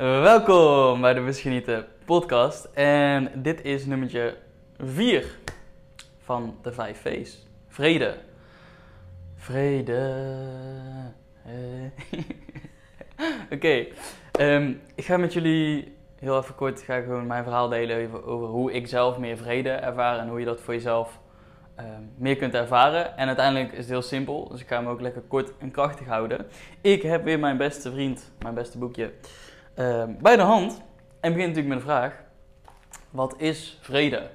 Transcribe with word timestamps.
Welkom 0.00 1.00
bij 1.00 1.14
de 1.14 1.20
Misgenieten 1.20 1.86
podcast. 2.04 2.64
En 2.64 3.30
dit 3.34 3.64
is 3.64 3.86
nummertje 3.86 4.36
4 4.78 5.24
van 6.18 6.56
de 6.62 6.72
5 6.72 7.00
V's. 7.00 7.46
Vrede. 7.68 8.14
Vrede. 9.36 10.34
Eh. 11.44 12.22
Oké, 13.56 13.86
ehm, 14.32 14.72
ik 14.94 15.04
ga 15.04 15.16
met 15.16 15.32
jullie 15.32 15.96
heel 16.18 16.38
even 16.38 16.54
kort 16.54 16.82
ga 16.82 16.94
ik 16.94 17.04
gewoon 17.04 17.26
mijn 17.26 17.44
verhaal 17.44 17.68
delen 17.68 18.24
over 18.24 18.48
hoe 18.48 18.72
ik 18.72 18.86
zelf 18.86 19.18
meer 19.18 19.36
vrede 19.36 19.70
ervaar 19.70 20.18
en 20.18 20.28
hoe 20.28 20.38
je 20.38 20.44
dat 20.44 20.60
voor 20.60 20.74
jezelf 20.74 21.20
ehm, 21.74 22.02
meer 22.16 22.36
kunt 22.36 22.54
ervaren. 22.54 23.16
En 23.16 23.26
uiteindelijk 23.26 23.72
is 23.72 23.78
het 23.78 23.88
heel 23.88 24.02
simpel, 24.02 24.48
dus 24.48 24.60
ik 24.60 24.68
ga 24.68 24.76
hem 24.76 24.88
ook 24.88 25.00
lekker 25.00 25.22
kort 25.22 25.52
en 25.58 25.70
krachtig 25.70 26.06
houden. 26.06 26.46
Ik 26.80 27.02
heb 27.02 27.24
weer 27.24 27.38
mijn 27.38 27.56
beste 27.56 27.92
vriend, 27.92 28.32
mijn 28.38 28.54
beste 28.54 28.78
boekje, 28.78 29.12
ehm, 29.80 30.12
bij 30.20 30.36
de 30.36 30.42
hand. 30.42 30.82
En 31.20 31.32
begin 31.32 31.48
natuurlijk 31.48 31.74
met 31.74 31.78
de 31.78 31.84
vraag, 31.84 32.22
wat 33.10 33.34
is 33.38 33.78
vrede? 33.80 34.30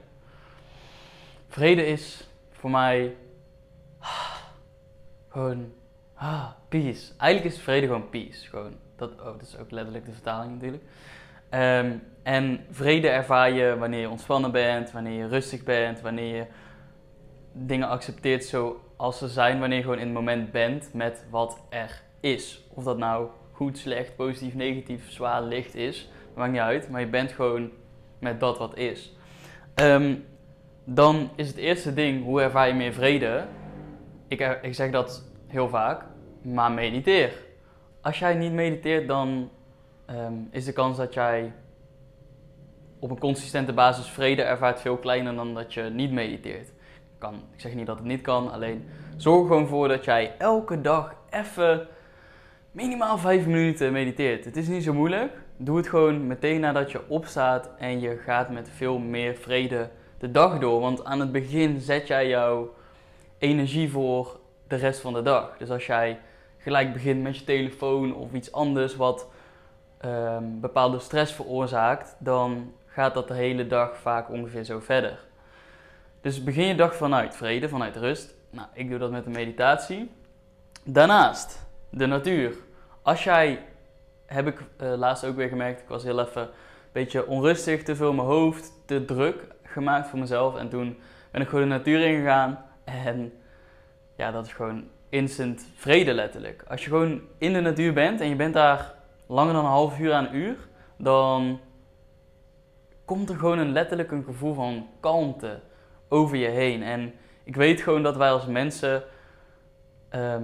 Vrede 1.47 1.85
is 1.85 2.29
voor 2.51 2.69
mij 2.69 3.15
gewoon 5.29 5.73
ah, 6.13 6.47
peace. 6.69 7.11
Eigenlijk 7.17 7.55
is 7.55 7.61
vrede 7.61 7.85
gewoon 7.85 8.09
peace. 8.09 8.47
Gewoon, 8.47 8.75
dat, 8.95 9.11
oh, 9.11 9.25
dat 9.25 9.41
is 9.41 9.57
ook 9.57 9.71
letterlijk 9.71 10.05
de 10.05 10.11
vertaling 10.11 10.53
natuurlijk. 10.53 10.83
Ehm, 11.49 11.97
en 12.23 12.65
vrede 12.69 13.09
ervaar 13.09 13.51
je 13.51 13.77
wanneer 13.77 13.99
je 13.99 14.09
ontspannen 14.09 14.51
bent, 14.51 14.91
wanneer 14.91 15.17
je 15.17 15.27
rustig 15.27 15.63
bent, 15.63 16.01
wanneer 16.01 16.35
je 16.35 16.45
dingen 17.51 17.87
accepteert 17.87 18.45
zoals 18.45 19.17
ze 19.17 19.27
zijn, 19.27 19.59
wanneer 19.59 19.77
je 19.77 19.83
gewoon 19.83 19.99
in 19.99 20.05
het 20.05 20.13
moment 20.13 20.51
bent 20.51 20.93
met 20.93 21.25
wat 21.29 21.59
er 21.69 22.01
is. 22.19 22.63
Of 22.69 22.83
dat 22.83 22.97
nou 22.97 23.27
goed, 23.55 23.77
slecht, 23.77 24.15
positief, 24.15 24.53
negatief, 24.53 25.11
zwaar, 25.11 25.43
licht 25.43 25.75
is, 25.75 26.09
maakt 26.35 26.51
niet 26.51 26.61
uit, 26.61 26.89
maar 26.89 27.01
je 27.01 27.07
bent 27.07 27.31
gewoon 27.31 27.71
met 28.19 28.39
dat 28.39 28.57
wat 28.57 28.77
is. 28.77 29.15
Ehm, 29.73 30.15
dan 30.83 31.29
is 31.35 31.47
het 31.47 31.57
eerste 31.57 31.93
ding, 31.93 32.23
hoe 32.23 32.41
ervaar 32.41 32.67
je 32.67 32.73
meer 32.73 32.93
vrede? 32.93 33.45
Ik, 34.27 34.59
ik 34.61 34.73
zeg 34.73 34.91
dat 34.91 35.23
heel 35.47 35.69
vaak, 35.69 36.05
maar 36.41 36.71
mediteer. 36.71 37.33
Als 38.01 38.19
jij 38.19 38.33
niet 38.33 38.53
mediteert, 38.53 39.07
dan 39.07 39.49
Ehm, 40.05 40.33
is 40.51 40.65
de 40.65 40.73
kans 40.73 40.97
dat 40.97 41.13
jij 41.13 41.53
op 42.99 43.09
een 43.09 43.19
consistente 43.19 43.73
basis 43.73 44.07
vrede 44.07 44.41
ervaart 44.41 44.81
veel 44.81 44.97
kleiner 44.97 45.35
dan 45.35 45.53
dat 45.53 45.73
je 45.73 45.81
niet 45.81 46.11
mediteert. 46.11 46.71
Kan, 47.17 47.33
ik 47.53 47.59
zeg 47.59 47.73
niet 47.73 47.85
dat 47.85 47.97
het 47.97 48.05
niet 48.05 48.21
kan, 48.21 48.51
alleen 48.51 48.89
zorg 49.17 49.41
er 49.41 49.47
gewoon 49.47 49.67
voor 49.67 49.87
dat 49.87 50.05
jij 50.05 50.35
elke 50.37 50.81
dag 50.81 51.15
even 51.29 51.87
minimaal 52.75 53.17
5 53.17 53.45
minuten 53.45 53.91
mediteert. 53.91 54.45
Het 54.45 54.57
is 54.57 54.67
niet 54.67 54.83
zo 54.83 54.93
moeilijk. 54.93 55.33
Doe 55.57 55.77
het 55.77 55.87
gewoon 55.87 56.27
meteen 56.27 56.59
nadat 56.59 56.91
je 56.91 57.09
opstaat 57.09 57.69
en 57.77 57.99
je 57.99 58.17
gaat 58.17 58.49
met 58.49 58.69
veel 58.69 58.97
meer 58.97 59.35
vrede 59.35 59.89
de 60.17 60.31
dag 60.31 60.59
door. 60.59 60.79
Want 60.81 61.05
aan 61.05 61.19
het 61.19 61.31
begin 61.31 61.79
zet 61.79 62.07
jij 62.07 62.27
jouw 62.27 62.73
energie 63.37 63.91
voor 63.91 64.39
de 64.67 64.75
rest 64.75 64.99
van 64.99 65.13
de 65.13 65.21
dag. 65.21 65.57
Dus 65.57 65.69
als 65.69 65.85
jij 65.85 66.19
gelijk 66.57 66.93
begint 66.93 67.23
met 67.23 67.37
je 67.37 67.43
telefoon 67.43 68.15
of 68.15 68.33
iets 68.33 68.51
anders 68.51 68.95
wat 68.95 69.27
um, 70.05 70.59
bepaalde 70.59 70.99
stress 70.99 71.33
veroorzaakt, 71.33 72.15
dan 72.19 72.73
gaat 72.85 73.13
dat 73.13 73.27
de 73.27 73.33
hele 73.33 73.67
dag 73.67 73.97
vaak 73.97 74.29
ongeveer 74.29 74.63
zo 74.63 74.79
verder. 74.79 75.19
Dus 76.21 76.43
begin 76.43 76.65
je 76.65 76.75
dag 76.75 76.95
vanuit 76.95 77.35
vrede, 77.35 77.69
vanuit 77.69 77.95
rust. 77.95 78.35
Nou, 78.49 78.67
ik 78.73 78.89
doe 78.89 78.99
dat 78.99 79.11
met 79.11 79.25
een 79.25 79.31
meditatie. 79.31 80.11
Daarnaast, 80.83 81.64
de 81.95 82.05
natuur. 82.05 82.55
Als 83.01 83.23
jij, 83.23 83.65
heb 84.25 84.47
ik 84.47 84.59
uh, 84.81 84.93
laatst 84.95 85.25
ook 85.25 85.35
weer 85.35 85.47
gemerkt, 85.47 85.81
ik 85.81 85.87
was 85.87 86.03
heel 86.03 86.19
even 86.19 86.41
een 86.41 86.49
beetje 86.91 87.27
onrustig, 87.27 87.83
te 87.83 87.95
veel 87.95 88.09
in 88.09 88.15
mijn 88.15 88.27
hoofd, 88.27 88.71
te 88.85 89.05
druk 89.05 89.47
gemaakt 89.63 90.07
voor 90.07 90.19
mezelf. 90.19 90.55
En 90.55 90.69
toen 90.69 90.97
ben 91.31 91.41
ik 91.41 91.47
gewoon 91.47 91.69
de 91.69 91.75
natuur 91.75 92.01
ingegaan 92.01 92.65
en 92.83 93.33
ja, 94.15 94.31
dat 94.31 94.45
is 94.45 94.53
gewoon 94.53 94.87
instant 95.09 95.67
vrede 95.75 96.13
letterlijk. 96.13 96.63
Als 96.67 96.83
je 96.83 96.89
gewoon 96.89 97.21
in 97.37 97.53
de 97.53 97.61
natuur 97.61 97.93
bent 97.93 98.21
en 98.21 98.29
je 98.29 98.35
bent 98.35 98.53
daar 98.53 98.93
langer 99.27 99.53
dan 99.53 99.65
een 99.65 99.71
half 99.71 99.99
uur 99.99 100.13
aan 100.13 100.25
een 100.25 100.35
uur, 100.35 100.57
dan 100.97 101.59
komt 103.05 103.29
er 103.29 103.37
gewoon 103.37 103.59
een 103.59 103.71
letterlijk 103.71 104.11
een 104.11 104.23
gevoel 104.23 104.53
van 104.53 104.87
kalmte 104.99 105.59
over 106.09 106.37
je 106.37 106.47
heen. 106.47 106.83
En 106.83 107.13
ik 107.43 107.55
weet 107.55 107.81
gewoon 107.81 108.03
dat 108.03 108.17
wij 108.17 108.31
als 108.31 108.45
mensen, 108.45 109.03
ehm, 110.09 110.43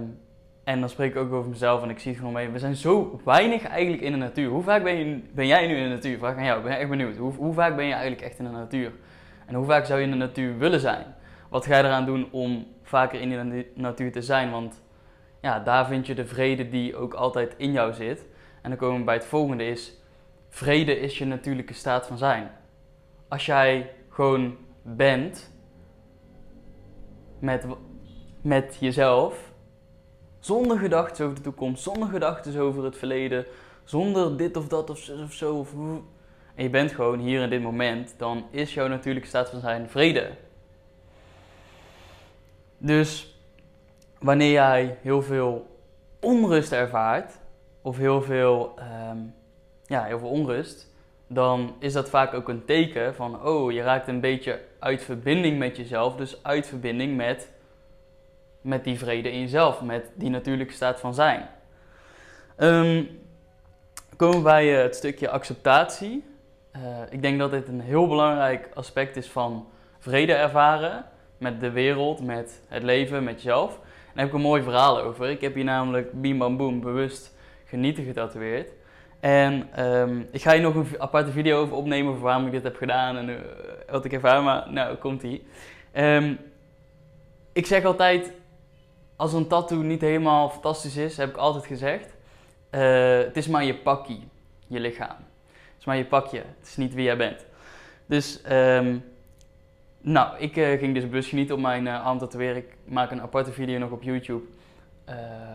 en 0.64 0.80
dan 0.80 0.88
spreek 0.88 1.10
ik 1.10 1.16
ook 1.16 1.32
over 1.32 1.50
mezelf 1.50 1.82
en 1.82 1.90
ik 1.90 1.98
zie 1.98 2.10
het 2.10 2.18
gewoon 2.18 2.34
mee, 2.34 2.48
we 2.48 2.58
zijn 2.58 2.76
zo 2.76 3.20
weinig 3.24 3.66
eigenlijk 3.66 4.02
in 4.02 4.12
de 4.12 4.18
natuur. 4.18 4.48
Hoe 4.48 4.62
vaak 4.62 4.82
ben, 4.82 5.28
ben 5.32 5.46
jij 5.46 5.66
nu 5.66 5.76
in 5.76 5.82
de 5.82 5.94
natuur? 5.94 6.18
Vraag 6.18 6.36
aan 6.36 6.44
jou, 6.44 6.58
ik 6.58 6.64
ben 6.64 6.78
echt 6.78 6.88
benieuwd. 6.88 7.16
Hoe, 7.16 7.32
hoe 7.32 7.54
vaak 7.54 7.76
ben 7.76 7.84
je 7.84 7.92
eigenlijk 7.92 8.22
echt 8.22 8.38
in 8.38 8.44
de 8.44 8.50
natuur? 8.50 8.92
En 9.46 9.54
hoe 9.54 9.66
vaak 9.66 9.84
zou 9.84 9.98
je 9.98 10.04
in 10.04 10.10
de 10.10 10.16
natuur 10.16 10.58
willen 10.58 10.80
zijn? 10.80 11.04
Wat 11.48 11.66
ga 11.66 11.76
je 11.76 11.84
eraan 11.84 12.06
doen 12.06 12.28
om 12.30 12.66
vaker 12.82 13.20
in 13.20 13.28
de 13.28 13.66
natuur 13.74 14.12
te 14.12 14.22
zijn? 14.22 14.50
Want 14.50 14.82
ja, 15.40 15.60
daar 15.60 15.86
vind 15.86 16.06
je 16.06 16.14
de 16.14 16.26
vrede 16.26 16.68
die 16.68 16.96
ook 16.96 17.14
altijd 17.14 17.54
in 17.56 17.72
jou 17.72 17.92
zit. 17.92 18.26
En 18.62 18.70
dan 18.70 18.78
komen 18.78 18.98
we 18.98 19.04
bij 19.04 19.14
het 19.14 19.24
volgende 19.24 19.64
is, 19.64 20.00
vrede 20.48 20.98
is 20.98 21.18
je 21.18 21.24
natuurlijke 21.24 21.74
staat 21.74 22.06
van 22.06 22.18
zijn. 22.18 22.50
Als 23.28 23.46
jij 23.46 23.90
gewoon 24.08 24.56
bent 24.82 25.50
met, 27.38 27.66
met 28.42 28.76
jezelf, 28.80 29.51
zonder 30.42 30.78
gedachten 30.78 31.24
over 31.24 31.36
de 31.36 31.42
toekomst, 31.42 31.82
zonder 31.82 32.08
gedachten 32.08 32.60
over 32.60 32.84
het 32.84 32.96
verleden, 32.96 33.46
zonder 33.84 34.36
dit 34.36 34.56
of 34.56 34.68
dat 34.68 34.90
of 34.90 35.08
of 35.08 35.32
zo, 35.32 35.54
of, 35.54 35.72
en 36.54 36.62
je 36.62 36.70
bent 36.70 36.92
gewoon 36.92 37.18
hier 37.18 37.42
in 37.42 37.50
dit 37.50 37.62
moment, 37.62 38.14
dan 38.16 38.46
is 38.50 38.74
jouw 38.74 38.88
natuurlijke 38.88 39.28
staat 39.28 39.48
van 39.50 39.60
zijn 39.60 39.88
vrede. 39.88 40.30
Dus 42.78 43.36
wanneer 44.18 44.52
jij 44.52 44.98
heel 45.02 45.22
veel 45.22 45.66
onrust 46.20 46.72
ervaart, 46.72 47.32
of 47.82 47.96
heel 47.96 48.22
veel, 48.22 48.72
ehm, 48.76 49.18
ja, 49.86 50.04
heel 50.04 50.18
veel 50.18 50.28
onrust, 50.28 50.90
dan 51.26 51.74
is 51.78 51.92
dat 51.92 52.10
vaak 52.10 52.34
ook 52.34 52.48
een 52.48 52.64
teken 52.64 53.14
van, 53.14 53.46
oh, 53.46 53.72
je 53.72 53.82
raakt 53.82 54.08
een 54.08 54.20
beetje 54.20 54.60
uit 54.78 55.02
verbinding 55.02 55.58
met 55.58 55.76
jezelf, 55.76 56.16
dus 56.16 56.42
uit 56.42 56.66
verbinding 56.66 57.16
met, 57.16 57.48
met 58.62 58.84
die 58.84 58.98
vrede 58.98 59.30
in 59.30 59.40
jezelf, 59.40 59.82
met 59.82 60.10
die 60.14 60.30
natuurlijke 60.30 60.72
staat 60.72 61.00
van 61.00 61.14
zijn. 61.14 61.48
Um, 62.58 63.08
komen 64.16 64.36
we 64.36 64.42
bij 64.42 64.76
uh, 64.76 64.82
het 64.82 64.96
stukje 64.96 65.28
acceptatie. 65.28 66.24
Uh, 66.76 66.80
ik 67.10 67.22
denk 67.22 67.38
dat 67.38 67.50
dit 67.50 67.68
een 67.68 67.80
heel 67.80 68.08
belangrijk 68.08 68.68
aspect 68.74 69.16
is 69.16 69.30
van 69.30 69.66
vrede 69.98 70.32
ervaren 70.32 71.04
met 71.38 71.60
de 71.60 71.70
wereld, 71.70 72.24
met 72.24 72.62
het 72.68 72.82
leven, 72.82 73.24
met 73.24 73.42
jezelf. 73.42 73.70
En 73.72 73.78
daar 74.14 74.24
heb 74.24 74.26
ik 74.26 74.32
een 74.32 74.40
mooi 74.40 74.62
verhaal 74.62 75.00
over. 75.00 75.30
Ik 75.30 75.40
heb 75.40 75.54
hier 75.54 75.64
namelijk 75.64 76.20
Bim 76.20 76.38
Bam 76.38 76.56
Boom 76.56 76.80
bewust 76.80 77.34
genieten 77.64 78.04
getatoeëerd. 78.04 78.70
En 79.20 79.84
um, 79.86 80.28
ik 80.30 80.42
ga 80.42 80.52
hier 80.52 80.60
nog 80.60 80.74
een 80.74 80.86
aparte 80.98 81.30
video 81.30 81.60
over 81.60 81.76
opnemen 81.76 82.10
over 82.10 82.22
waarom 82.22 82.46
ik 82.46 82.52
dit 82.52 82.62
heb 82.62 82.76
gedaan 82.76 83.16
en 83.16 83.28
uh, 83.28 83.36
wat 83.90 84.04
ik 84.04 84.12
ervaar, 84.12 84.42
maar 84.42 84.72
nou, 84.72 84.96
komt 84.96 85.22
ie. 85.22 85.46
Um, 85.94 86.38
ik 87.52 87.66
zeg 87.66 87.84
altijd, 87.84 88.32
als 89.22 89.32
een 89.32 89.46
tattoo 89.46 89.82
niet 89.82 90.00
helemaal 90.00 90.50
fantastisch 90.50 90.96
is, 90.96 91.16
heb 91.16 91.28
ik 91.28 91.36
altijd 91.36 91.66
gezegd, 91.66 92.06
uh, 92.70 93.18
het 93.18 93.36
is 93.36 93.46
maar 93.46 93.64
je 93.64 93.74
pakkie, 93.74 94.28
je 94.66 94.80
lichaam. 94.80 95.16
Het 95.52 95.78
is 95.78 95.84
maar 95.84 95.96
je 95.96 96.04
pakje, 96.04 96.38
het 96.38 96.66
is 96.68 96.76
niet 96.76 96.94
wie 96.94 97.04
jij 97.04 97.16
bent. 97.16 97.46
Dus, 98.06 98.40
um, 98.50 99.04
nou, 100.00 100.38
ik 100.38 100.56
uh, 100.56 100.78
ging 100.78 100.94
dus 100.94 101.08
bewust 101.08 101.28
genieten 101.28 101.54
op 101.54 101.60
mijn 101.60 101.86
uh, 101.86 102.06
arm 102.06 102.18
tatoeëren. 102.18 102.56
Ik 102.56 102.76
maak 102.84 103.10
een 103.10 103.20
aparte 103.20 103.52
video 103.52 103.78
nog 103.78 103.90
op 103.90 104.02
YouTube. 104.02 104.44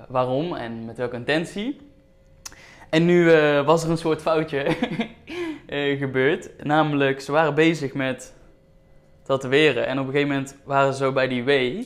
waarom 0.08 0.56
en 0.56 0.86
met 0.86 0.98
welke 0.98 1.16
intentie. 1.16 1.80
En 2.90 3.06
nu 3.06 3.26
was 3.66 3.84
er 3.84 3.90
een 3.90 3.98
soort 3.98 4.22
foutje 4.22 4.76
gebeurd. 6.04 6.64
Namelijk, 6.64 7.22
ze 7.22 7.32
waren 7.32 7.56
bezig 7.56 7.94
met 7.94 8.36
tatoeëren. 9.24 9.88
En 9.88 10.00
op 10.00 10.06
een 10.06 10.12
gegeven 10.12 10.34
moment 10.34 10.58
waren 10.64 10.94
ze 10.94 11.04
zo 11.04 11.12
bij 11.12 11.28
die 11.28 11.44
W. 11.44 11.84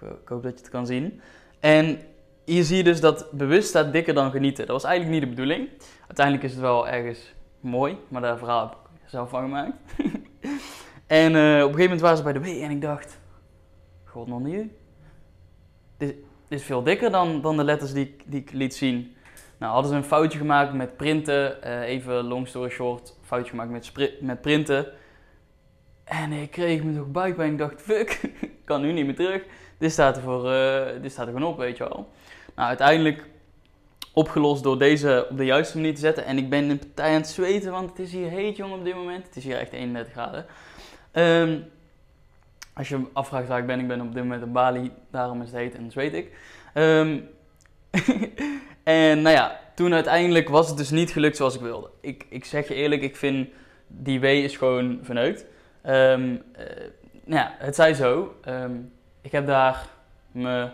Ik, 0.00 0.08
ik, 0.22 0.28
hoop 0.28 0.42
dat 0.42 0.52
je 0.52 0.58
het 0.58 0.68
kan 0.68 0.86
zien. 0.86 1.20
En 1.60 2.00
hier 2.44 2.64
zie 2.64 2.76
je 2.76 2.84
dus 2.84 3.00
dat 3.00 3.30
bewust 3.32 3.68
staat 3.68 3.92
dikker 3.92 4.14
dan 4.14 4.30
genieten. 4.30 4.66
Dat 4.66 4.82
was 4.82 4.84
eigenlijk 4.84 5.14
niet 5.14 5.30
de 5.30 5.36
bedoeling. 5.36 5.68
Uiteindelijk 6.06 6.46
is 6.46 6.52
het 6.52 6.60
wel 6.60 6.88
ergens 6.88 7.34
mooi, 7.60 7.96
maar 8.08 8.22
daar 8.22 8.38
verhaal 8.38 8.68
heb 8.68 8.72
ik 8.72 9.08
zelf 9.08 9.30
van 9.30 9.42
gemaakt. 9.42 9.72
en 11.06 11.32
uh, 11.32 11.64
op 11.64 11.68
een 11.68 11.74
gegeven 11.74 11.82
moment 11.82 12.00
waren 12.00 12.16
ze 12.16 12.22
bij 12.22 12.32
de 12.32 12.40
W 12.40 12.44
en 12.44 12.70
ik 12.70 12.80
dacht, 12.80 13.18
god 14.04 14.26
nog 14.26 14.40
niet. 14.40 14.72
Dit, 15.96 16.16
is 16.48 16.62
veel 16.62 16.82
dikker 16.82 17.10
dan, 17.10 17.40
dan 17.40 17.56
de 17.56 17.64
letters 17.64 17.92
die, 17.92 18.16
die 18.26 18.40
ik 18.40 18.52
liet 18.52 18.74
zien. 18.74 19.14
Nou, 19.58 19.72
hadden 19.72 19.90
ze 19.90 19.96
een 19.96 20.04
foutje 20.04 20.38
gemaakt 20.38 20.72
met 20.72 20.96
printen. 20.96 21.56
Uh, 21.64 21.80
even 21.80 22.24
long 22.24 22.48
story 22.48 22.70
short, 22.70 23.16
foutje 23.22 23.50
gemaakt 23.50 23.70
met, 23.70 24.18
met 24.20 24.40
printen. 24.40 24.86
En 26.04 26.32
ik 26.32 26.50
kreeg 26.50 26.82
me 26.82 26.94
toch 26.94 27.10
buikpijn. 27.10 27.52
Ik 27.52 27.58
dacht, 27.58 27.82
fuck, 27.82 28.20
kan 28.64 28.80
nu 28.80 28.92
niet 28.92 29.06
meer 29.06 29.14
terug. 29.14 29.42
Dit 29.80 29.92
staat 29.92 30.16
er, 30.16 30.22
voor, 30.22 30.52
uh, 30.52 30.86
dit 31.02 31.12
staat 31.12 31.26
er 31.26 31.32
gewoon 31.32 31.48
op, 31.48 31.58
weet 31.58 31.76
je 31.76 31.88
wel. 31.88 32.08
Nou, 32.54 32.68
uiteindelijk 32.68 33.28
opgelost 34.12 34.62
door 34.62 34.78
deze 34.78 35.26
op 35.30 35.36
de 35.36 35.44
juiste 35.44 35.76
manier 35.76 35.94
te 35.94 36.00
zetten. 36.00 36.24
En 36.24 36.38
ik 36.38 36.50
ben 36.50 36.68
de 36.68 36.76
partij 36.76 37.08
aan 37.08 37.20
het 37.20 37.28
zweten, 37.28 37.70
want 37.70 37.90
het 37.90 37.98
is 37.98 38.12
hier 38.12 38.28
heet, 38.28 38.56
jongen, 38.56 38.78
op 38.78 38.84
dit 38.84 38.94
moment. 38.94 39.26
Het 39.26 39.36
is 39.36 39.44
hier 39.44 39.58
echt 39.58 39.72
31 39.72 40.12
graden. 40.12 40.46
Ehm, 41.12 41.58
als 42.74 42.88
je 42.88 43.00
afvraagt 43.12 43.48
waar 43.48 43.58
ik 43.58 43.66
ben, 43.66 43.80
ik 43.80 43.88
ben 43.88 44.00
op 44.00 44.14
dit 44.14 44.22
moment 44.22 44.42
in 44.42 44.52
Bali, 44.52 44.92
daarom 45.10 45.42
is 45.42 45.50
het 45.50 45.56
heet 45.56 45.74
en 45.74 45.90
zweet 45.90 46.14
ik. 46.14 46.36
Ehm, 46.74 47.18
en 48.82 49.22
nou 49.22 49.36
ja, 49.36 49.60
toen 49.74 49.94
uiteindelijk 49.94 50.48
was 50.48 50.68
het 50.68 50.76
dus 50.76 50.90
niet 50.90 51.10
gelukt 51.10 51.36
zoals 51.36 51.54
ik 51.54 51.60
wilde. 51.60 51.90
Ik, 52.00 52.26
ik 52.28 52.44
zeg 52.44 52.68
je 52.68 52.74
eerlijk, 52.74 53.02
ik 53.02 53.16
vind 53.16 53.48
die 53.86 54.20
W 54.20 54.24
is 54.24 54.56
gewoon 54.56 54.98
verneukt. 55.02 55.44
Um, 55.86 56.42
nou 57.24 57.42
ja, 57.42 57.54
het 57.58 57.74
zij 57.74 57.94
zo. 57.94 58.34
Ik 59.20 59.32
heb 59.32 59.46
daar 59.46 59.86
me 60.32 60.68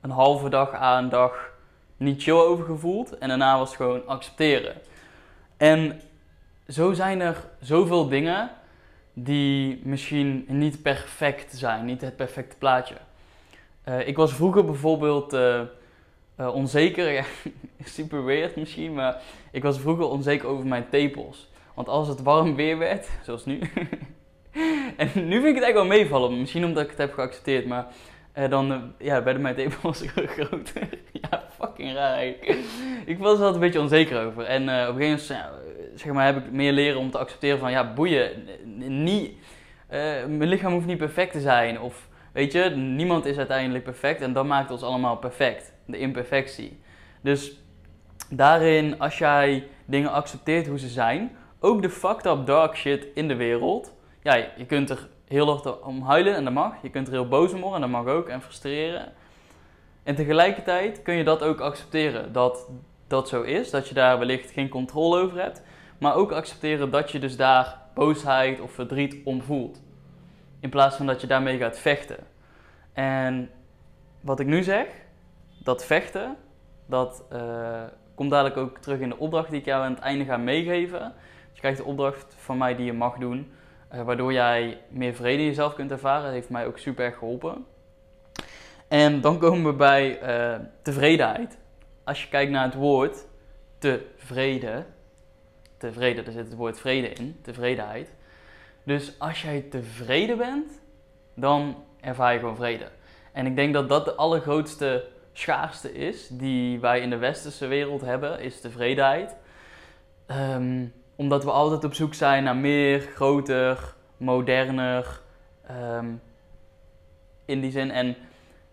een 0.00 0.10
halve 0.10 0.48
dag 0.48 0.72
aan 0.72 1.08
dag 1.08 1.50
niet 1.96 2.22
chill 2.22 2.34
over 2.34 2.64
gevoeld. 2.64 3.18
En 3.18 3.28
daarna 3.28 3.58
was 3.58 3.68
het 3.68 3.76
gewoon 3.76 4.06
accepteren. 4.06 4.74
En 5.56 6.00
zo 6.68 6.92
zijn 6.92 7.20
er 7.20 7.36
zoveel 7.60 8.08
dingen 8.08 8.50
die 9.12 9.80
misschien 9.84 10.44
niet 10.48 10.82
perfect 10.82 11.58
zijn, 11.58 11.84
niet 11.84 12.00
het 12.00 12.16
perfecte 12.16 12.56
plaatje. 12.56 12.94
Uh, 13.88 14.08
ik 14.08 14.16
was 14.16 14.32
vroeger 14.32 14.64
bijvoorbeeld 14.64 15.34
uh, 15.34 15.60
uh, 16.40 16.54
onzeker, 16.54 17.26
super 17.84 18.24
weird 18.24 18.56
misschien, 18.56 18.94
maar 18.94 19.22
ik 19.50 19.62
was 19.62 19.78
vroeger 19.78 20.04
onzeker 20.04 20.48
over 20.48 20.66
mijn 20.66 20.88
tepels. 20.88 21.50
Want 21.74 21.88
als 21.88 22.08
het 22.08 22.22
warm 22.22 22.54
weer 22.54 22.78
werd, 22.78 23.08
zoals 23.22 23.44
nu, 23.44 23.60
en 24.96 25.10
nu 25.14 25.32
vind 25.32 25.46
ik 25.46 25.54
het 25.54 25.62
eigenlijk 25.62 25.74
wel 25.74 25.84
meevallen, 25.84 26.38
misschien 26.38 26.64
omdat 26.64 26.82
ik 26.82 26.90
het 26.90 26.98
heb 26.98 27.12
geaccepteerd, 27.12 27.66
maar 27.66 27.86
uh, 28.38 28.48
dan 28.48 28.72
uh, 28.72 28.78
ja, 28.98 29.22
werden 29.22 29.42
mijn 29.42 29.54
tepels 29.54 30.02
groter. 30.36 30.88
ja, 31.12 31.42
fucking 31.58 31.92
raar. 31.92 32.24
ik 33.04 33.18
was 33.18 33.32
er 33.32 33.44
altijd 33.44 33.54
een 33.54 33.60
beetje 33.60 33.80
onzeker 33.80 34.26
over. 34.26 34.44
En 34.44 34.62
uh, 34.62 34.86
op 34.88 34.96
een 34.96 35.02
gegeven 35.02 35.36
moment 35.36 36.00
zeg 36.00 36.12
maar, 36.12 36.26
heb 36.26 36.36
ik 36.36 36.50
meer 36.52 36.72
leren 36.72 36.98
om 36.98 37.10
te 37.10 37.18
accepteren 37.18 37.58
van 37.58 37.70
ja, 37.70 37.92
boeien. 37.92 38.30
Niet, 39.04 39.32
mijn 39.88 40.48
lichaam 40.48 40.72
hoeft 40.72 40.86
niet 40.86 40.98
perfect 40.98 41.32
te 41.32 41.40
zijn. 41.40 41.80
Of 41.80 42.08
weet 42.32 42.52
je, 42.52 42.70
niemand 42.70 43.24
is 43.24 43.36
uiteindelijk 43.36 43.84
perfect. 43.84 44.20
En 44.20 44.32
dat 44.32 44.46
maakt 44.46 44.70
ons 44.70 44.82
allemaal 44.82 45.16
perfect. 45.16 45.72
De 45.86 45.98
imperfectie. 45.98 46.80
Dus 47.20 47.60
daarin, 48.30 48.98
als 48.98 49.18
jij 49.18 49.66
dingen 49.84 50.12
accepteert 50.12 50.66
hoe 50.66 50.78
ze 50.78 50.88
zijn, 50.88 51.36
ook 51.60 51.82
de 51.82 51.90
fucked 51.90 52.26
up 52.26 52.46
dark 52.46 52.76
shit 52.76 53.06
in 53.14 53.28
de 53.28 53.36
wereld. 53.36 53.98
Ja, 54.22 54.34
je 54.34 54.66
kunt 54.66 54.90
er 54.90 55.08
heel 55.28 55.46
hard 55.46 55.80
om 55.80 56.02
huilen 56.02 56.34
en 56.34 56.44
dat 56.44 56.52
mag. 56.52 56.74
Je 56.82 56.90
kunt 56.90 57.06
er 57.06 57.12
heel 57.12 57.28
boos 57.28 57.52
om 57.52 57.60
worden 57.60 57.82
en 57.82 57.92
dat 57.92 58.04
mag 58.04 58.14
ook 58.14 58.28
en 58.28 58.42
frustreren. 58.42 59.12
En 60.02 60.14
tegelijkertijd 60.14 61.02
kun 61.02 61.14
je 61.14 61.24
dat 61.24 61.42
ook 61.42 61.60
accepteren 61.60 62.32
dat 62.32 62.68
dat 63.06 63.28
zo 63.28 63.42
is, 63.42 63.70
dat 63.70 63.88
je 63.88 63.94
daar 63.94 64.18
wellicht 64.18 64.50
geen 64.50 64.68
controle 64.68 65.20
over 65.20 65.42
hebt, 65.42 65.62
maar 65.98 66.14
ook 66.14 66.32
accepteren 66.32 66.90
dat 66.90 67.10
je 67.10 67.18
dus 67.18 67.36
daar 67.36 67.78
boosheid 67.94 68.60
of 68.60 68.72
verdriet 68.72 69.16
om 69.24 69.42
voelt. 69.42 69.82
In 70.60 70.70
plaats 70.70 70.96
van 70.96 71.06
dat 71.06 71.20
je 71.20 71.26
daarmee 71.26 71.58
gaat 71.58 71.78
vechten. 71.78 72.18
En 72.92 73.50
wat 74.20 74.40
ik 74.40 74.46
nu 74.46 74.62
zeg, 74.62 74.86
dat 75.62 75.84
vechten, 75.84 76.36
dat 76.86 77.24
uh, 77.32 77.82
komt 78.14 78.30
dadelijk 78.30 78.56
ook 78.56 78.78
terug 78.78 79.00
in 79.00 79.08
de 79.08 79.18
opdracht 79.18 79.50
die 79.50 79.58
ik 79.58 79.64
jou 79.64 79.84
aan 79.84 79.94
het 79.94 80.02
einde 80.02 80.24
ga 80.24 80.36
meegeven. 80.36 81.12
Je 81.52 81.60
krijgt 81.60 81.78
de 81.78 81.84
opdracht 81.84 82.34
van 82.38 82.58
mij 82.58 82.76
die 82.76 82.84
je 82.84 82.92
mag 82.92 83.16
doen. 83.16 83.52
Uh, 83.94 84.02
waardoor 84.02 84.32
jij 84.32 84.80
meer 84.88 85.14
vrede 85.14 85.42
in 85.42 85.48
jezelf 85.48 85.74
kunt 85.74 85.90
ervaren. 85.90 86.32
Heeft 86.32 86.50
mij 86.50 86.66
ook 86.66 86.78
super 86.78 87.12
geholpen. 87.12 87.66
En 88.88 89.20
dan 89.20 89.38
komen 89.38 89.70
we 89.70 89.76
bij 89.76 90.22
uh, 90.22 90.64
tevredenheid. 90.82 91.58
Als 92.04 92.22
je 92.22 92.28
kijkt 92.28 92.52
naar 92.52 92.64
het 92.64 92.74
woord 92.74 93.26
tevreden, 93.78 94.86
tevreden, 95.76 96.24
daar 96.24 96.32
zit 96.32 96.44
het 96.44 96.56
woord 96.56 96.80
vrede 96.80 97.08
in, 97.08 97.38
tevredenheid. 97.42 98.14
Dus 98.82 99.18
als 99.18 99.42
jij 99.42 99.60
tevreden 99.60 100.38
bent, 100.38 100.80
dan 101.34 101.84
ervaar 102.00 102.32
je 102.32 102.38
gewoon 102.38 102.56
vrede. 102.56 102.88
En 103.32 103.46
ik 103.46 103.56
denk 103.56 103.74
dat 103.74 103.88
dat 103.88 104.04
de 104.04 104.14
allergrootste 104.14 105.08
schaarste 105.32 105.92
is 105.92 106.28
die 106.28 106.80
wij 106.80 107.00
in 107.00 107.10
de 107.10 107.16
westerse 107.16 107.66
wereld 107.66 108.00
hebben, 108.00 108.40
is 108.40 108.60
tevredenheid. 108.60 109.36
Um, 110.26 110.92
omdat 111.20 111.44
we 111.44 111.50
altijd 111.50 111.84
op 111.84 111.94
zoek 111.94 112.14
zijn 112.14 112.44
naar 112.44 112.56
meer, 112.56 113.00
groter, 113.00 113.94
moderner. 114.16 115.20
Um, 115.70 116.20
in 117.44 117.60
die 117.60 117.70
zin. 117.70 117.90
En 117.90 118.16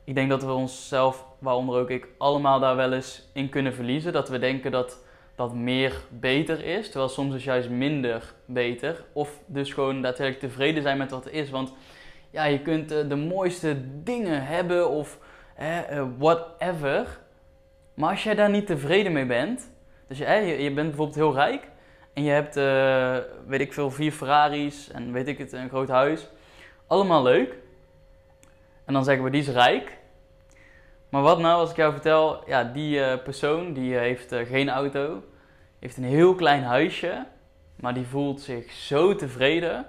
ik 0.04 0.16
denk 0.16 0.30
dat 0.30 0.44
we 0.44 0.52
onszelf, 0.52 1.26
waaronder 1.40 1.80
ook 1.80 1.90
ik, 1.90 2.08
allemaal 2.18 2.60
daar 2.60 2.76
wel 2.76 2.94
eens 2.94 3.30
in 3.34 3.50
kunnen 3.50 3.74
verliezen. 3.74 4.14
Dat 4.14 4.30
we 4.30 4.40
denken 4.40 4.72
dat 4.72 5.04
dat 5.36 5.54
meer 5.54 5.94
beter 6.10 6.64
is, 6.64 6.86
terwijl 6.86 7.10
soms 7.10 7.36
is 7.36 7.44
juist 7.44 7.70
minder 7.70 8.34
beter. 8.46 9.04
Of 9.14 9.40
dus 9.46 9.74
gewoon 9.74 10.02
daadwerkelijk 10.02 10.52
tevreden 10.52 10.84
zijn 10.84 10.98
met 10.98 11.12
wat 11.12 11.26
er 11.26 11.34
is. 11.34 11.50
Want 11.50 11.74
ja, 12.30 12.44
je 12.44 12.62
kunt 12.62 12.92
uh, 12.92 13.10
de 13.10 13.16
mooiste 13.16 14.04
dingen 14.04 14.46
hebben 14.46 14.90
of 14.90 15.20
uh, 15.60 16.04
whatever. 16.18 17.20
Maar 17.94 18.10
als 18.10 18.24
jij 18.24 18.36
daar 18.36 18.50
niet 18.50 18.68
tevreden 18.68 19.12
mee 19.12 19.26
bent, 19.26 19.72
dus 20.08 20.18
je, 20.18 20.26
je 20.64 20.74
bent 20.74 20.88
bijvoorbeeld 20.88 21.16
heel 21.16 21.34
rijk 21.34 21.76
en 22.18 22.24
je 22.24 22.30
hebt, 22.30 22.58
uh, 22.58 23.18
weet 23.48 23.60
ik 23.60 23.74
veel, 23.74 23.92
vier 23.92 24.12
Ferraris 24.12 24.92
en 24.92 25.12
weet 25.12 25.28
ik 25.28 25.38
het, 25.38 25.52
een 25.52 25.70
groot 25.70 25.88
huis. 25.88 26.28
Allemaal 26.88 27.24
leuk. 27.24 27.56
En 28.86 28.94
dan 28.94 29.04
zeggen 29.04 29.24
we, 29.24 29.30
die 29.30 29.42
is 29.42 29.48
rijk. 29.48 29.98
Maar 31.10 31.22
wat 31.22 31.40
nou 31.40 31.60
als 31.60 31.70
ik 31.70 31.76
jou 31.76 31.92
vertel, 31.92 32.48
ja, 32.48 32.64
die 32.64 33.00
uh, 33.00 33.18
persoon 33.24 33.74
die 33.74 33.96
heeft 33.96 34.34
uh, 34.34 34.48
geen 34.48 34.70
auto, 34.70 35.24
heeft 35.80 35.98
een 35.98 36.04
heel 36.04 36.36
klein 36.36 36.64
huisje, 36.64 37.26
maar 37.76 37.94
die 37.94 38.06
voelt 38.06 38.42
zich 38.42 38.72
zo 38.72 39.16
tevreden. 39.16 39.86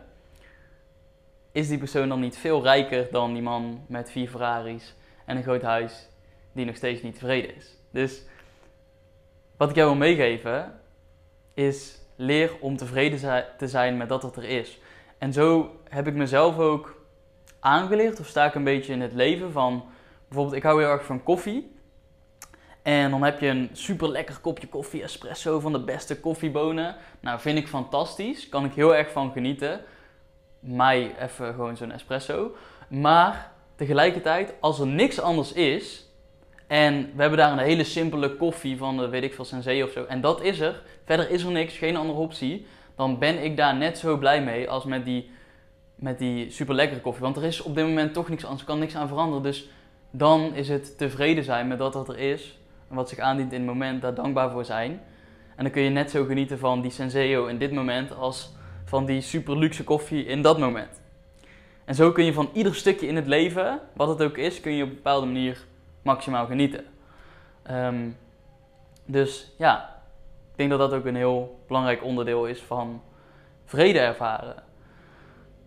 Is 1.52 1.68
die 1.68 1.78
persoon 1.78 2.08
dan 2.08 2.20
niet 2.20 2.38
veel 2.38 2.62
rijker 2.62 3.08
dan 3.10 3.32
die 3.32 3.42
man 3.42 3.84
met 3.86 4.10
vier 4.10 4.28
Ferraris 4.28 4.94
en 5.24 5.36
een 5.36 5.42
groot 5.42 5.62
huis 5.62 6.08
die 6.52 6.64
nog 6.64 6.76
steeds 6.76 7.02
niet 7.02 7.14
tevreden 7.14 7.56
is? 7.56 7.76
Dus 7.90 8.22
wat 9.56 9.70
ik 9.70 9.76
jou 9.76 9.88
wil 9.88 9.98
meegeven 9.98 10.80
is 11.54 12.06
leer 12.20 12.50
om 12.60 12.76
tevreden 12.76 13.44
te 13.58 13.68
zijn 13.68 13.96
met 13.96 14.08
dat 14.08 14.22
wat 14.22 14.36
er 14.36 14.44
is. 14.44 14.78
En 15.18 15.32
zo 15.32 15.76
heb 15.88 16.06
ik 16.06 16.14
mezelf 16.14 16.58
ook 16.58 17.04
aangeleerd, 17.60 18.20
of 18.20 18.26
sta 18.26 18.44
ik 18.44 18.54
een 18.54 18.64
beetje 18.64 18.92
in 18.92 19.00
het 19.00 19.12
leven 19.12 19.52
van, 19.52 19.84
bijvoorbeeld 20.28 20.56
ik 20.56 20.62
hou 20.62 20.82
heel 20.82 20.90
erg 20.90 21.04
van 21.04 21.22
koffie. 21.22 21.76
En 22.82 23.10
dan 23.10 23.22
heb 23.22 23.40
je 23.40 23.46
een 23.46 23.68
super 23.72 24.08
lekker 24.08 24.38
kopje 24.40 24.68
koffie, 24.68 25.02
espresso 25.02 25.60
van 25.60 25.72
de 25.72 25.84
beste 25.84 26.20
koffiebonen. 26.20 26.96
Nou, 27.20 27.40
vind 27.40 27.58
ik 27.58 27.68
fantastisch, 27.68 28.48
kan 28.48 28.64
ik 28.64 28.74
heel 28.74 28.96
erg 28.96 29.10
van 29.12 29.32
genieten. 29.32 29.80
Mij 30.60 31.14
even 31.18 31.54
gewoon 31.54 31.76
zo'n 31.76 31.92
espresso. 31.92 32.56
Maar 32.88 33.52
tegelijkertijd, 33.76 34.54
als 34.60 34.80
er 34.80 34.86
niks 34.86 35.20
anders 35.20 35.52
is, 35.52 36.07
en 36.68 37.10
we 37.14 37.20
hebben 37.20 37.38
daar 37.38 37.52
een 37.52 37.58
hele 37.58 37.84
simpele 37.84 38.36
koffie 38.36 38.76
van 38.76 38.96
de, 38.96 39.08
weet 39.08 39.22
ik 39.22 39.34
veel, 39.34 39.44
Sensei 39.44 39.82
of 39.82 39.90
zo. 39.90 40.04
En 40.04 40.20
dat 40.20 40.42
is 40.42 40.60
er. 40.60 40.82
Verder 41.04 41.30
is 41.30 41.42
er 41.42 41.50
niks, 41.50 41.76
geen 41.76 41.96
andere 41.96 42.18
optie. 42.18 42.66
Dan 42.96 43.18
ben 43.18 43.44
ik 43.44 43.56
daar 43.56 43.76
net 43.76 43.98
zo 43.98 44.16
blij 44.16 44.42
mee 44.42 44.70
als 44.70 44.84
met 44.84 45.04
die, 45.04 45.30
met 45.94 46.18
die 46.18 46.50
super 46.50 46.74
lekkere 46.74 47.00
koffie. 47.00 47.22
Want 47.22 47.36
er 47.36 47.44
is 47.44 47.62
op 47.62 47.74
dit 47.74 47.84
moment 47.84 48.12
toch 48.12 48.28
niks 48.28 48.44
anders, 48.44 48.60
er 48.60 48.66
kan 48.66 48.78
niks 48.78 48.96
aan 48.96 49.08
veranderen. 49.08 49.42
Dus 49.42 49.68
dan 50.10 50.54
is 50.54 50.68
het 50.68 50.98
tevreden 50.98 51.44
zijn 51.44 51.68
met 51.68 51.78
dat 51.78 51.94
wat 51.94 52.08
er 52.08 52.18
is. 52.18 52.58
En 52.88 52.96
wat 52.96 53.08
zich 53.08 53.18
aandient 53.18 53.52
in 53.52 53.58
het 53.58 53.68
moment, 53.68 54.02
daar 54.02 54.14
dankbaar 54.14 54.50
voor 54.50 54.64
zijn. 54.64 54.90
En 55.56 55.64
dan 55.64 55.72
kun 55.72 55.82
je 55.82 55.90
net 55.90 56.10
zo 56.10 56.24
genieten 56.24 56.58
van 56.58 56.80
die 56.80 56.90
Senseo 56.90 57.46
in 57.46 57.58
dit 57.58 57.72
moment 57.72 58.16
als 58.16 58.52
van 58.84 59.06
die 59.06 59.20
super 59.20 59.58
luxe 59.58 59.84
koffie 59.84 60.24
in 60.24 60.42
dat 60.42 60.58
moment. 60.58 61.00
En 61.84 61.94
zo 61.94 62.12
kun 62.12 62.24
je 62.24 62.32
van 62.32 62.50
ieder 62.52 62.74
stukje 62.74 63.06
in 63.06 63.16
het 63.16 63.26
leven, 63.26 63.80
wat 63.94 64.08
het 64.08 64.22
ook 64.22 64.36
is, 64.36 64.60
kun 64.60 64.72
je 64.72 64.82
op 64.82 64.88
een 64.88 64.94
bepaalde 64.94 65.26
manier 65.26 65.66
maximaal 66.02 66.46
genieten. 66.46 66.84
Um, 67.70 68.16
dus 69.04 69.54
ja, 69.58 70.02
ik 70.50 70.56
denk 70.56 70.70
dat 70.70 70.78
dat 70.78 70.92
ook 70.92 71.04
een 71.04 71.16
heel 71.16 71.60
belangrijk 71.66 72.04
onderdeel 72.04 72.46
is 72.46 72.62
van 72.62 73.02
vrede 73.64 73.98
ervaren. 73.98 74.62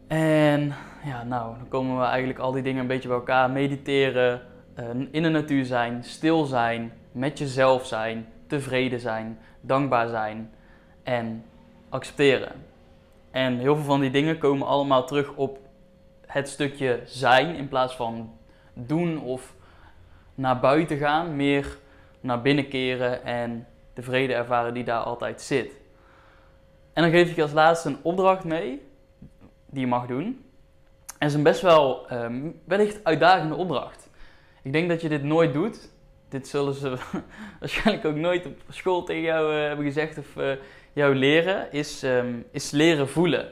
En 0.08 0.74
ja, 1.04 1.24
nou, 1.24 1.58
dan 1.58 1.68
komen 1.68 2.00
we 2.00 2.04
eigenlijk 2.04 2.40
al 2.40 2.52
die 2.52 2.64
dingen 2.64 2.82
een 2.82 2.88
beetje 2.88 3.08
bij 3.08 3.18
elkaar. 3.18 3.50
Mediteren, 3.50 4.42
uh, 4.80 4.86
in 5.12 5.24
de 5.24 5.30
natuur 5.30 5.66
zijn, 5.66 6.04
stil 6.04 6.46
zijn, 6.46 6.94
met 7.12 7.38
jezelf 7.38 7.86
zijn, 7.86 8.28
tevreden 8.48 9.00
zijn, 9.00 9.40
dankbaar 9.62 10.08
zijn 10.08 10.52
en 11.04 11.46
accepteren. 11.90 12.52
En 13.32 13.58
heel 13.58 13.76
veel 13.76 13.86
van 13.86 14.00
die 14.00 14.12
dingen 14.12 14.38
komen 14.38 14.68
allemaal 14.68 15.06
terug 15.06 15.34
op 15.36 15.60
het 16.26 16.50
stukje 16.50 17.00
zijn 17.06 17.56
in 17.56 17.68
plaats 17.68 17.96
van 17.96 18.34
doen 18.74 19.22
of 19.22 19.56
naar 20.42 20.60
buiten 20.60 20.98
gaan, 20.98 21.36
meer 21.36 21.78
naar 22.20 22.42
binnen 22.42 22.68
keren 22.68 23.24
en 23.24 23.68
de 23.94 24.02
vrede 24.02 24.34
ervaren 24.34 24.74
die 24.74 24.84
daar 24.84 25.02
altijd 25.02 25.42
zit. 25.42 25.72
En 26.94 27.04
dan 27.04 27.12
geef 27.12 27.30
ik 27.30 27.36
je 27.36 27.42
als 27.42 27.52
laatste 27.52 27.90
een 27.90 28.00
opdracht 28.02 28.44
mee, 28.44 28.82
die 29.66 29.82
je 29.82 29.88
mag 29.88 30.06
doen. 30.06 30.26
En 30.26 31.28
het 31.28 31.30
is 31.30 31.34
een 31.34 31.44
best 31.44 31.62
wel 31.62 32.12
um, 32.12 32.62
wellicht 32.64 33.04
uitdagende 33.04 33.56
opdracht. 33.56 34.10
Ik 34.62 34.72
denk 34.72 34.90
dat 34.90 35.02
je 35.02 35.10
dit 35.10 35.24
nooit 35.24 35.54
doet, 35.54 35.90
dit 36.30 36.48
zullen 36.48 36.74
ze 36.74 36.98
waarschijnlijk 37.60 38.06
ook 38.06 38.16
nooit 38.16 38.46
op 38.46 38.62
school 38.70 39.04
tegen 39.04 39.22
jou 39.22 39.56
uh, 39.56 39.68
hebben 39.68 39.86
gezegd 39.86 40.18
of 40.18 40.36
uh, 40.36 40.52
jou 40.94 41.16
leren, 41.16 41.72
is, 41.72 42.04
um, 42.04 42.46
is 42.52 42.72
leren 42.72 43.10
voelen. 43.10 43.50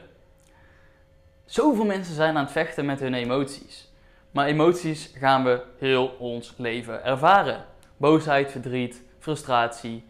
Zoveel 1.44 1.84
mensen 1.84 2.14
zijn 2.14 2.36
aan 2.36 2.44
het 2.44 2.52
vechten 2.52 2.84
met 2.84 3.00
hun 3.00 3.14
emoties. 3.14 3.89
Maar 4.30 4.46
emoties 4.46 5.12
gaan 5.14 5.44
we 5.44 5.62
heel 5.78 6.16
ons 6.18 6.54
leven 6.56 7.04
ervaren. 7.04 7.64
Boosheid, 7.96 8.50
verdriet, 8.50 9.02
frustratie, 9.18 10.04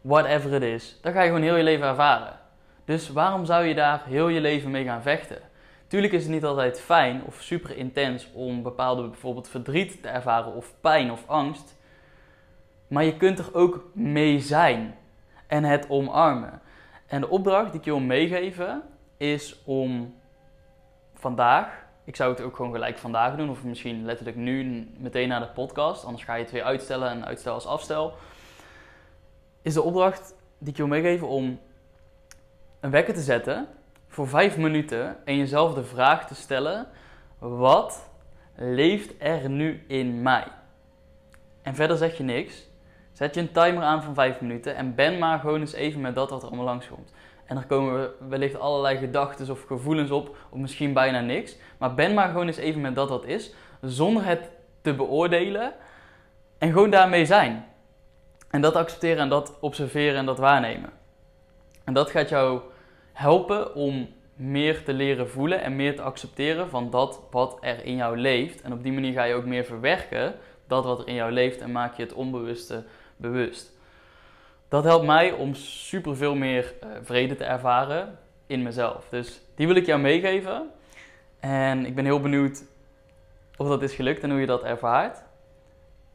whatever 0.00 0.52
it 0.52 0.62
is. 0.62 0.98
Dat 1.02 1.12
ga 1.12 1.20
je 1.20 1.26
gewoon 1.26 1.42
heel 1.42 1.56
je 1.56 1.62
leven 1.62 1.86
ervaren. 1.86 2.38
Dus 2.84 3.08
waarom 3.08 3.44
zou 3.44 3.64
je 3.64 3.74
daar 3.74 4.02
heel 4.04 4.28
je 4.28 4.40
leven 4.40 4.70
mee 4.70 4.84
gaan 4.84 5.02
vechten? 5.02 5.38
Tuurlijk 5.86 6.12
is 6.12 6.22
het 6.22 6.32
niet 6.32 6.44
altijd 6.44 6.80
fijn 6.80 7.22
of 7.24 7.42
super 7.42 7.76
intens 7.76 8.28
om 8.32 8.62
bepaalde 8.62 9.08
bijvoorbeeld 9.08 9.48
verdriet 9.48 10.02
te 10.02 10.08
ervaren 10.08 10.54
of 10.54 10.74
pijn 10.80 11.10
of 11.10 11.28
angst. 11.28 11.76
Maar 12.88 13.04
je 13.04 13.16
kunt 13.16 13.38
er 13.38 13.54
ook 13.54 13.84
mee 13.94 14.40
zijn 14.40 14.94
en 15.46 15.64
het 15.64 15.88
omarmen. 15.88 16.60
En 17.06 17.20
de 17.20 17.28
opdracht 17.28 17.70
die 17.70 17.80
ik 17.80 17.84
je 17.84 17.90
wil 17.90 18.00
meegeven 18.00 18.82
is 19.16 19.62
om 19.64 20.14
vandaag, 21.14 21.84
ik 22.10 22.16
zou 22.16 22.30
het 22.30 22.40
ook 22.40 22.56
gewoon 22.56 22.72
gelijk 22.72 22.98
vandaag 22.98 23.36
doen, 23.36 23.50
of 23.50 23.64
misschien 23.64 24.04
letterlijk 24.04 24.36
nu 24.36 24.88
meteen 24.98 25.28
naar 25.28 25.40
de 25.40 25.46
podcast, 25.46 26.04
anders 26.04 26.24
ga 26.24 26.34
je 26.34 26.42
het 26.42 26.52
weer 26.52 26.62
uitstellen 26.62 27.10
en 27.10 27.24
uitstel 27.24 27.54
als 27.54 27.66
afstel. 27.66 28.14
Is 29.62 29.74
de 29.74 29.82
opdracht 29.82 30.34
die 30.58 30.68
ik 30.68 30.76
je 30.76 30.82
wil 30.86 30.92
meegeven 30.92 31.28
om 31.28 31.60
een 32.80 32.90
wekker 32.90 33.14
te 33.14 33.20
zetten 33.20 33.68
voor 34.08 34.28
vijf 34.28 34.56
minuten 34.56 35.26
en 35.26 35.36
jezelf 35.36 35.74
de 35.74 35.84
vraag 35.84 36.26
te 36.26 36.34
stellen: 36.34 36.86
wat 37.38 38.10
leeft 38.54 39.14
er 39.18 39.48
nu 39.48 39.84
in 39.86 40.22
mij? 40.22 40.46
En 41.62 41.74
verder 41.74 41.96
zeg 41.96 42.16
je 42.16 42.22
niks. 42.22 42.68
Zet 43.12 43.34
je 43.34 43.40
een 43.40 43.52
timer 43.52 43.82
aan 43.82 44.02
van 44.02 44.14
5 44.14 44.40
minuten 44.40 44.76
en 44.76 44.94
ben 44.94 45.18
maar 45.18 45.38
gewoon 45.38 45.60
eens 45.60 45.72
even 45.72 46.00
met 46.00 46.14
dat 46.14 46.30
wat 46.30 46.42
er 46.42 46.48
allemaal 46.48 46.64
langskomt. 46.64 47.12
En 47.50 47.56
er 47.56 47.66
komen 47.66 48.10
wellicht 48.28 48.58
allerlei 48.58 48.96
gedachten 48.96 49.50
of 49.50 49.62
gevoelens 49.62 50.10
op, 50.10 50.36
of 50.50 50.58
misschien 50.58 50.92
bijna 50.92 51.20
niks. 51.20 51.56
Maar 51.78 51.94
ben 51.94 52.14
maar 52.14 52.28
gewoon 52.28 52.46
eens 52.46 52.56
even 52.56 52.80
met 52.80 52.94
dat 52.94 53.08
wat 53.08 53.24
is, 53.24 53.54
zonder 53.80 54.24
het 54.24 54.50
te 54.80 54.94
beoordelen. 54.94 55.72
En 56.58 56.72
gewoon 56.72 56.90
daarmee 56.90 57.24
zijn. 57.24 57.64
En 58.50 58.60
dat 58.60 58.74
accepteren 58.74 59.18
en 59.18 59.28
dat 59.28 59.58
observeren 59.60 60.16
en 60.16 60.26
dat 60.26 60.38
waarnemen. 60.38 60.90
En 61.84 61.94
dat 61.94 62.10
gaat 62.10 62.28
jou 62.28 62.60
helpen 63.12 63.74
om 63.74 64.08
meer 64.34 64.84
te 64.84 64.92
leren 64.92 65.30
voelen 65.30 65.62
en 65.62 65.76
meer 65.76 65.96
te 65.96 66.02
accepteren 66.02 66.68
van 66.68 66.90
dat 66.90 67.20
wat 67.30 67.58
er 67.60 67.84
in 67.84 67.96
jou 67.96 68.16
leeft. 68.16 68.62
En 68.62 68.72
op 68.72 68.82
die 68.82 68.92
manier 68.92 69.12
ga 69.12 69.24
je 69.24 69.34
ook 69.34 69.44
meer 69.44 69.64
verwerken 69.64 70.34
dat 70.66 70.84
wat 70.84 71.00
er 71.00 71.08
in 71.08 71.14
jou 71.14 71.32
leeft 71.32 71.60
en 71.60 71.72
maak 71.72 71.96
je 71.96 72.02
het 72.02 72.12
onbewuste 72.12 72.84
bewust. 73.16 73.78
Dat 74.70 74.84
helpt 74.84 75.06
mij 75.06 75.32
om 75.32 75.54
super 75.54 76.16
veel 76.16 76.34
meer 76.34 76.74
uh, 76.84 76.88
vrede 77.02 77.34
te 77.34 77.44
ervaren 77.44 78.18
in 78.46 78.62
mezelf. 78.62 79.08
Dus 79.08 79.40
die 79.54 79.66
wil 79.66 79.76
ik 79.76 79.86
jou 79.86 80.00
meegeven. 80.00 80.70
En 81.40 81.86
ik 81.86 81.94
ben 81.94 82.04
heel 82.04 82.20
benieuwd 82.20 82.64
of 83.56 83.68
dat 83.68 83.82
is 83.82 83.94
gelukt 83.94 84.22
en 84.22 84.30
hoe 84.30 84.40
je 84.40 84.46
dat 84.46 84.62
ervaart. 84.62 85.22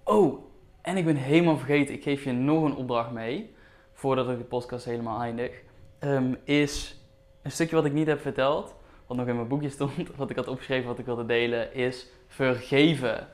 Oh, 0.04 0.46
en 0.82 0.98
ik 0.98 1.06
ben 1.06 1.16
helemaal 1.16 1.58
vergeten, 1.58 1.94
ik 1.94 2.04
geef 2.04 2.24
je 2.24 2.32
nog 2.32 2.64
een 2.64 2.76
opdracht 2.76 3.12
mee, 3.12 3.56
voordat 3.94 4.30
ik 4.30 4.38
de 4.38 4.44
podcast 4.44 4.86
helemaal 4.86 5.22
eindig. 5.22 5.52
Um, 6.00 6.38
is 6.44 7.02
een 7.42 7.52
stukje 7.52 7.76
wat 7.76 7.86
ik 7.86 7.94
niet 7.94 8.08
heb 8.08 8.22
verteld, 8.22 8.76
wat 9.08 9.18
nog 9.18 9.28
in 9.28 9.36
mijn 9.36 9.48
boekje 9.48 9.70
stond, 9.70 9.94
wat 10.16 10.30
ik 10.30 10.36
had 10.36 10.48
opgeschreven, 10.48 10.88
wat 10.88 11.00
ik 11.00 11.06
wilde 11.06 11.26
delen, 11.26 11.74
is 11.74 12.08
vergeven. 12.28 13.28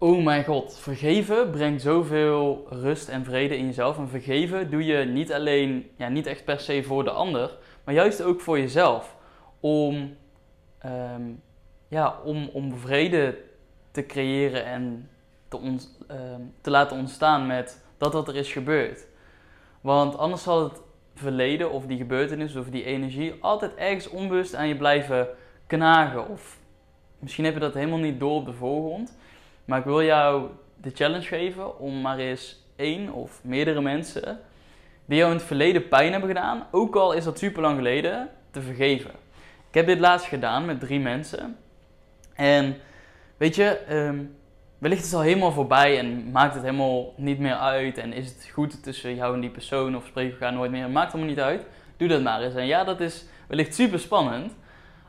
Oh 0.00 0.24
mijn 0.24 0.44
god, 0.44 0.78
vergeven 0.78 1.50
brengt 1.50 1.82
zoveel 1.82 2.66
rust 2.70 3.08
en 3.08 3.24
vrede 3.24 3.56
in 3.56 3.66
jezelf. 3.66 3.98
En 3.98 4.08
vergeven 4.08 4.70
doe 4.70 4.84
je 4.84 5.04
niet 5.04 5.32
alleen, 5.32 5.90
ja, 5.96 6.08
niet 6.08 6.26
echt 6.26 6.44
per 6.44 6.60
se 6.60 6.82
voor 6.82 7.04
de 7.04 7.10
ander, 7.10 7.56
maar 7.84 7.94
juist 7.94 8.22
ook 8.22 8.40
voor 8.40 8.58
jezelf. 8.58 9.16
Om, 9.60 10.16
ehm, 10.78 11.22
ja, 11.88 12.18
om, 12.24 12.50
om 12.52 12.76
vrede 12.76 13.38
te 13.90 14.06
creëren 14.06 14.64
en 14.64 15.10
te, 15.48 15.56
ont, 15.56 15.98
ehm, 16.08 16.40
te 16.60 16.70
laten 16.70 16.96
ontstaan 16.96 17.46
met 17.46 17.84
dat 17.96 18.12
wat 18.12 18.28
er 18.28 18.36
is 18.36 18.52
gebeurd. 18.52 19.06
Want 19.80 20.18
anders 20.18 20.42
zal 20.42 20.64
het 20.64 20.82
verleden 21.14 21.70
of 21.70 21.86
die 21.86 21.98
gebeurtenis 21.98 22.56
of 22.56 22.70
die 22.70 22.84
energie 22.84 23.34
altijd 23.40 23.74
ergens 23.74 24.08
onbewust 24.08 24.54
aan 24.54 24.68
je 24.68 24.76
blijven 24.76 25.28
knagen. 25.66 26.28
Of 26.28 26.58
misschien 27.18 27.44
heb 27.44 27.54
je 27.54 27.60
dat 27.60 27.74
helemaal 27.74 27.98
niet 27.98 28.20
door 28.20 28.34
op 28.34 28.46
de 28.46 28.52
voorgrond. 28.52 29.16
Maar 29.68 29.78
ik 29.78 29.84
wil 29.84 30.02
jou 30.02 30.48
de 30.76 30.90
challenge 30.94 31.26
geven 31.26 31.78
om 31.78 32.00
maar 32.00 32.18
eens 32.18 32.64
één 32.76 33.12
of 33.12 33.40
meerdere 33.44 33.80
mensen 33.80 34.40
die 35.04 35.18
jou 35.18 35.30
in 35.30 35.36
het 35.36 35.46
verleden 35.46 35.88
pijn 35.88 36.10
hebben 36.10 36.28
gedaan, 36.28 36.66
ook 36.70 36.96
al 36.96 37.12
is 37.12 37.24
dat 37.24 37.38
super 37.38 37.62
lang 37.62 37.76
geleden, 37.76 38.28
te 38.50 38.60
vergeven. 38.60 39.10
Ik 39.68 39.74
heb 39.74 39.86
dit 39.86 39.98
laatst 39.98 40.26
gedaan 40.26 40.64
met 40.64 40.80
drie 40.80 41.00
mensen. 41.00 41.56
En 42.34 42.76
weet 43.36 43.54
je, 43.54 43.80
um, 43.90 44.36
wellicht 44.78 45.04
is 45.04 45.10
het 45.10 45.16
al 45.16 45.24
helemaal 45.24 45.52
voorbij 45.52 45.98
en 45.98 46.30
maakt 46.30 46.54
het 46.54 46.62
helemaal 46.62 47.12
niet 47.16 47.38
meer 47.38 47.56
uit. 47.56 47.98
En 47.98 48.12
is 48.12 48.28
het 48.28 48.50
goed 48.52 48.82
tussen 48.82 49.14
jou 49.14 49.34
en 49.34 49.40
die 49.40 49.50
persoon 49.50 49.96
of 49.96 50.06
spreek 50.06 50.26
je 50.26 50.32
elkaar 50.32 50.52
nooit 50.52 50.70
meer. 50.70 50.90
Maakt 50.90 51.12
allemaal 51.12 51.30
niet 51.30 51.40
uit. 51.40 51.66
Doe 51.96 52.08
dat 52.08 52.22
maar 52.22 52.42
eens. 52.42 52.54
En 52.54 52.66
ja, 52.66 52.84
dat 52.84 53.00
is 53.00 53.24
wellicht 53.48 53.74
super 53.74 53.98
spannend. 53.98 54.52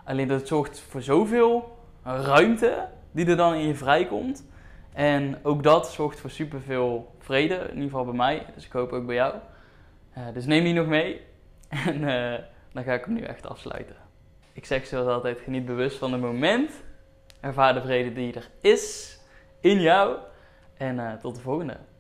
Alleen 0.04 0.28
dat 0.28 0.48
zorgt 0.48 0.80
voor 0.80 1.02
zoveel 1.02 1.78
ruimte 2.04 2.88
die 3.12 3.26
er 3.26 3.38
dan 3.38 3.54
in 3.54 3.68
je 3.68 3.76
vrijkomt. 3.76 4.48
En 4.94 5.40
ook 5.44 5.64
dat 5.64 5.92
zorgt 5.92 6.20
voor 6.20 6.30
superveel 6.30 7.16
vrede, 7.20 7.56
in 7.56 7.74
ieder 7.74 7.84
geval 7.84 8.06
bij 8.06 8.14
mij. 8.14 8.46
Dus 8.56 8.66
ik 8.66 8.72
hoop 8.72 8.92
ook 8.92 9.06
bij 9.06 9.16
jou. 9.16 9.36
Uh, 10.18 10.24
dus 10.34 10.46
neem 10.46 10.64
die 10.64 10.74
nog 10.74 10.88
mee. 10.88 11.22
En 11.86 12.02
uh, 12.02 12.34
dan 12.72 12.84
ga 12.84 12.94
ik 12.94 13.06
hem 13.06 13.14
nu 13.14 13.22
echt 13.22 13.48
afsluiten. 13.48 13.96
Ik 14.54 14.66
zeg 14.66 14.86
zoals 14.86 15.08
altijd, 15.08 15.40
geniet 15.40 15.66
bewust 15.66 15.98
van 15.98 16.12
het 16.12 16.22
moment. 16.22 16.84
Ervaar 17.40 17.74
de 17.74 17.82
vrede 17.82 18.14
die 18.14 18.34
er 18.34 18.50
is 18.62 19.18
in 19.60 19.82
jou. 19.82 20.18
En 20.78 20.96
uh, 20.96 21.14
tot 21.14 21.36
de 21.36 21.42
volgende. 21.42 21.78